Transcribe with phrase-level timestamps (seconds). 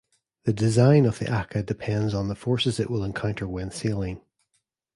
[0.45, 4.19] The design of the aka depends on the forces it will encounter when sailing.